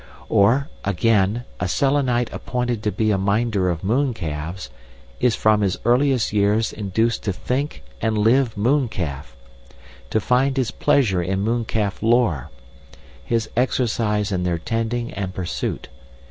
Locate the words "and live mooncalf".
8.01-9.35